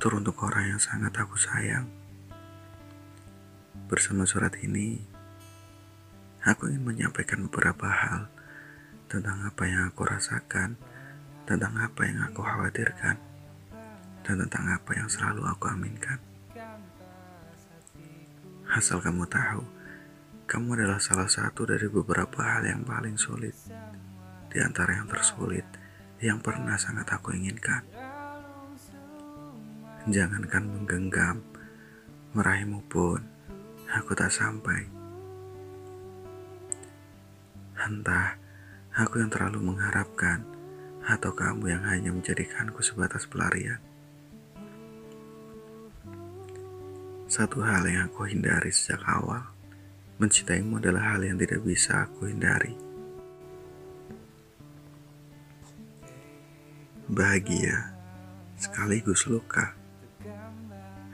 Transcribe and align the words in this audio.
Teruntuk 0.00 0.40
orang 0.48 0.72
yang 0.72 0.80
sangat 0.80 1.12
aku 1.12 1.36
sayang. 1.36 1.84
Bersama 3.84 4.24
surat 4.24 4.56
ini, 4.64 4.96
aku 6.40 6.72
ingin 6.72 6.88
menyampaikan 6.88 7.44
beberapa 7.44 7.84
hal 7.84 8.32
tentang 9.12 9.44
apa 9.44 9.60
yang 9.68 9.92
aku 9.92 10.08
rasakan, 10.08 10.80
tentang 11.44 11.76
apa 11.76 12.00
yang 12.08 12.24
aku 12.24 12.40
khawatirkan, 12.40 13.20
dan 14.24 14.36
tentang 14.40 14.72
apa 14.72 14.90
yang 14.96 15.04
selalu 15.12 15.44
aku 15.44 15.68
aminkan. 15.68 16.16
Asal 18.72 19.04
kamu 19.04 19.28
tahu, 19.28 19.68
kamu 20.48 20.80
adalah 20.80 20.96
salah 21.04 21.28
satu 21.28 21.68
dari 21.68 21.92
beberapa 21.92 22.40
hal 22.40 22.64
yang 22.64 22.88
paling 22.88 23.20
sulit 23.20 23.52
di 24.48 24.64
antara 24.64 24.96
yang 24.96 25.12
tersulit 25.12 25.68
yang 26.24 26.40
pernah 26.40 26.80
sangat 26.80 27.04
aku 27.12 27.36
inginkan. 27.36 27.99
Jangankan 30.08 30.64
menggenggam, 30.64 31.44
meraihmu 32.32 32.80
pun, 32.88 33.20
aku 33.92 34.16
tak 34.16 34.32
sampai. 34.32 34.88
Entah, 37.76 38.40
aku 38.96 39.20
yang 39.20 39.28
terlalu 39.28 39.60
mengharapkan, 39.60 40.40
atau 41.04 41.36
kamu 41.36 41.76
yang 41.76 41.84
hanya 41.84 42.16
menjadikanku 42.16 42.80
sebatas 42.80 43.28
pelarian. 43.28 43.76
Satu 47.28 47.60
hal 47.60 47.84
yang 47.84 48.08
aku 48.08 48.24
hindari 48.24 48.72
sejak 48.72 49.04
awal, 49.04 49.52
mencintaimu 50.16 50.80
adalah 50.80 51.12
hal 51.12 51.28
yang 51.28 51.36
tidak 51.36 51.60
bisa 51.60 52.08
aku 52.08 52.24
hindari. 52.32 52.72
Bahagia 57.04 58.00
sekaligus 58.56 59.28
luka. 59.28 59.79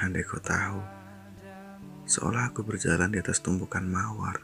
Andai 0.00 0.24
kau 0.24 0.40
tahu, 0.40 0.80
seolah 2.08 2.48
aku 2.48 2.64
berjalan 2.64 3.12
di 3.12 3.20
atas 3.20 3.44
tumpukan 3.44 3.84
mawar. 3.84 4.40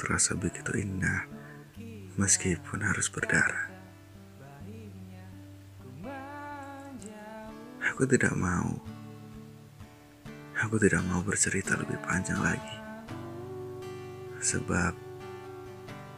Terasa 0.00 0.32
begitu 0.32 0.72
indah, 0.72 1.28
meskipun 2.16 2.80
harus 2.80 3.12
berdarah. 3.12 3.68
Aku 7.92 8.08
tidak 8.08 8.32
mau. 8.32 8.72
Aku 10.64 10.80
tidak 10.80 11.04
mau 11.04 11.20
bercerita 11.20 11.76
lebih 11.76 12.00
panjang 12.00 12.40
lagi. 12.40 12.78
Sebab 14.40 14.96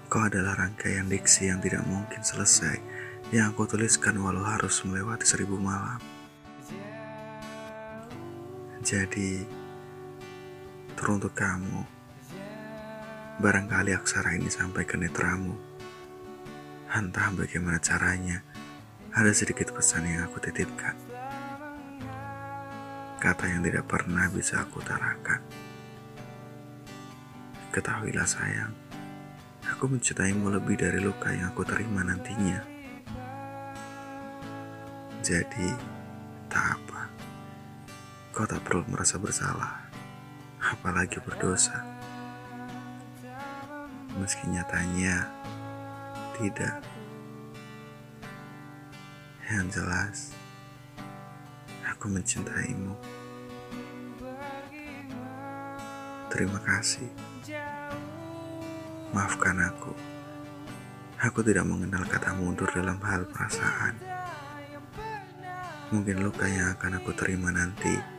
kau 0.06 0.22
adalah 0.22 0.54
rangkaian 0.54 1.10
diksi 1.10 1.50
yang 1.50 1.58
tidak 1.58 1.82
mungkin 1.90 2.22
selesai 2.22 2.78
yang 3.34 3.50
aku 3.50 3.66
tuliskan 3.66 4.22
walau 4.22 4.46
harus 4.46 4.86
melewati 4.86 5.26
seribu 5.26 5.58
malam. 5.58 6.13
Jadi, 8.84 9.40
teruntuk 10.92 11.32
kamu, 11.32 11.88
barangkali 13.40 13.96
aksara 13.96 14.36
ini 14.36 14.52
sampai 14.52 14.84
ke 14.84 15.00
netramu. 15.00 15.56
Entah 16.92 17.32
bagaimana 17.32 17.80
caranya, 17.80 18.44
ada 19.16 19.32
sedikit 19.32 19.72
pesan 19.72 20.05
yang 20.05 20.28
aku 20.28 20.36
titipkan. 20.36 20.92
Kata 23.16 23.48
yang 23.48 23.64
tidak 23.64 23.88
pernah 23.88 24.28
bisa 24.28 24.60
aku 24.60 24.84
tarakan. 24.84 25.40
Ketahuilah 27.72 28.28
sayang, 28.28 28.77
aku 29.64 29.96
mencintaimu 29.96 30.52
lebih 30.60 30.77
dari 30.77 31.00
luka 31.00 31.32
yang 31.32 31.56
aku 31.56 31.64
terima 31.64 32.05
nantinya. 32.05 32.60
Jadi, 35.24 35.72
tak 36.52 36.77
apa. 36.77 37.03
Kau 38.34 38.42
tak 38.50 38.67
perlu 38.67 38.83
merasa 38.90 39.14
bersalah, 39.14 39.78
apalagi 40.58 41.22
berdosa. 41.22 41.86
Meski 44.18 44.50
nyatanya 44.50 45.30
tidak. 46.34 46.83
Yang 49.46 49.67
jelas, 49.78 50.17
aku 51.86 52.11
mencintaimu. 52.11 52.98
Terima 56.27 56.58
kasih. 56.58 57.06
Maafkan 59.14 59.62
aku. 59.62 59.95
Aku 61.22 61.39
tidak 61.46 61.70
mengenal 61.70 62.02
kata 62.11 62.34
mundur 62.34 62.66
dalam 62.74 62.98
hal 62.98 63.30
perasaan. 63.30 63.95
Mungkin 65.95 66.18
luka 66.18 66.51
yang 66.51 66.74
akan 66.74 66.98
aku 66.98 67.14
terima 67.14 67.55
nanti 67.55 68.14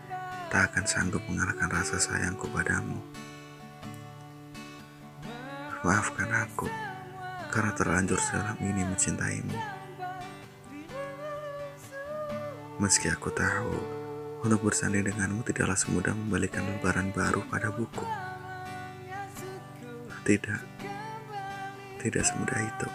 tak 0.50 0.72
akan 0.74 0.86
sanggup 0.86 1.22
mengalahkan 1.30 1.70
rasa 1.70 1.98
sayangku 1.98 2.46
padamu. 2.52 3.02
Maafkan 5.86 6.30
aku 6.34 6.66
karena 7.54 7.72
terlanjur 7.78 8.18
dalam 8.34 8.58
ini 8.60 8.82
mencintaimu. 8.84 9.60
Meski 12.76 13.08
aku 13.08 13.32
tahu 13.32 13.78
untuk 14.44 14.68
bersanding 14.68 15.08
denganmu 15.08 15.48
tidaklah 15.48 15.80
semudah 15.80 16.12
membalikan 16.12 16.68
lembaran 16.68 17.08
baru 17.16 17.40
pada 17.48 17.72
buku. 17.72 18.04
Tidak, 20.28 20.62
tidak 22.04 22.24
semudah 22.28 22.60
itu. 22.60 22.90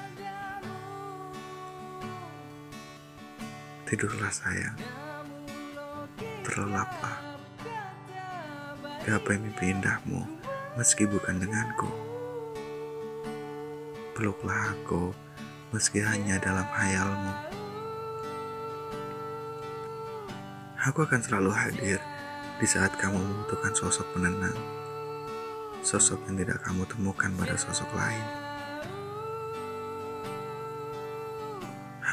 Tidurlah 3.89 4.29
sayang, 4.35 4.79
terlelaplah. 6.45 7.30
Gapai 9.11 9.43
mimpi 9.43 9.75
indahmu 9.75 10.23
meski 10.79 11.03
bukan 11.03 11.43
denganku. 11.43 11.91
Peluklah 14.15 14.71
aku 14.71 15.11
meski 15.75 15.99
hanya 15.99 16.39
dalam 16.39 16.63
hayalmu. 16.63 17.35
Aku 20.87 21.03
akan 21.03 21.19
selalu 21.19 21.51
hadir 21.51 21.99
di 22.63 22.67
saat 22.71 22.95
kamu 23.03 23.19
membutuhkan 23.19 23.75
sosok 23.75 24.07
penenang. 24.15 24.55
Sosok 25.83 26.23
yang 26.31 26.47
tidak 26.47 26.63
kamu 26.63 26.87
temukan 26.87 27.35
pada 27.35 27.59
sosok 27.59 27.91
lain. 27.91 28.27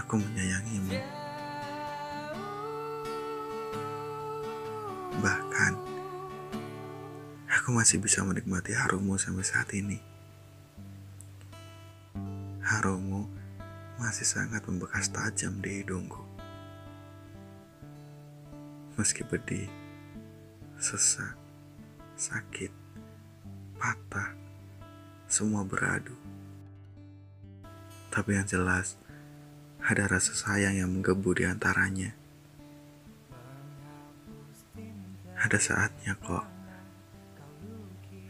Aku 0.02 0.18
menyayangimu. 0.18 1.16
Aku 7.67 7.75
masih 7.75 8.00
bisa 8.00 8.23
menikmati 8.23 8.72
harummu 8.72 9.19
sampai 9.19 9.44
saat 9.44 9.67
ini. 9.75 10.00
Harummu 12.63 13.28
masih 14.00 14.23
sangat 14.23 14.63
membekas 14.63 15.11
tajam 15.11 15.59
di 15.59 15.83
hidungku. 15.83 16.23
Meski 18.95 19.27
pedih, 19.27 19.67
sesak, 20.79 21.35
sakit, 22.16 22.72
patah, 23.75 24.31
semua 25.27 25.67
beradu. 25.67 26.16
Tapi 28.16 28.39
yang 28.39 28.47
jelas, 28.47 28.95
ada 29.83 30.07
rasa 30.07 30.31
sayang 30.31 30.79
yang 30.79 30.88
menggebu 30.88 31.35
di 31.35 31.44
antaranya. 31.44 32.16
Ada 35.35 35.59
saatnya 35.59 36.16
kok 36.16 36.56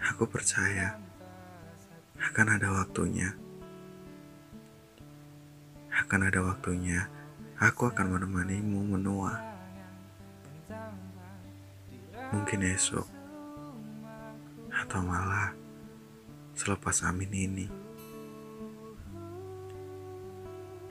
Aku 0.02 0.30
percaya 0.30 0.98
akan 2.18 2.48
ada 2.58 2.70
waktunya. 2.74 3.34
Akan 5.90 6.30
ada 6.30 6.46
waktunya 6.46 7.10
aku 7.58 7.90
akan 7.90 8.14
menemanimu 8.14 8.98
menua. 8.98 9.34
Mungkin 12.30 12.62
esok 12.70 13.08
atau 14.70 15.02
malah 15.02 15.58
selepas 16.54 17.02
amin 17.02 17.32
ini. 17.34 17.68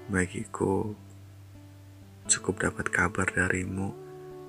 Bagiku, 0.06 0.94
cukup 2.26 2.62
dapat 2.62 2.86
kabar 2.90 3.26
darimu 3.30 3.94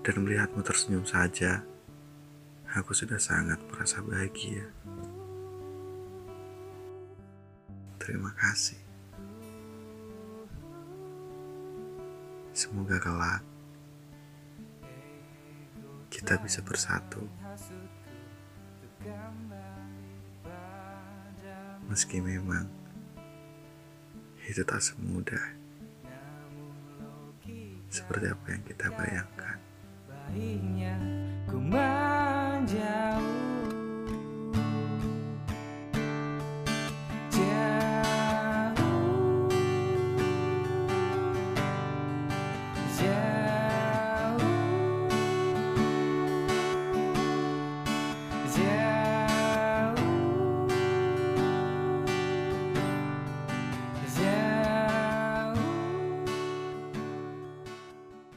dan 0.01 0.21
melihatmu 0.21 0.61
tersenyum 0.61 1.05
saja 1.05 1.65
aku 2.77 2.93
sudah 2.93 3.17
sangat 3.17 3.57
merasa 3.73 4.05
bahagia. 4.05 4.69
Terima 7.97 8.29
kasih. 8.37 8.77
Semoga 12.53 13.01
kelak 13.01 13.41
kita 16.13 16.37
bisa 16.41 16.61
bersatu. 16.61 17.21
Meski 21.89 22.21
memang 22.21 22.69
itu 24.47 24.63
tak 24.63 24.79
semudah 24.79 25.43
seperti 27.91 28.25
apa 28.31 28.45
yang 28.53 28.63
kita 28.63 28.87
bayangkan. 28.93 29.57
Baiknya 30.07 30.95
ku 31.47 31.59
Jauh 32.67 33.46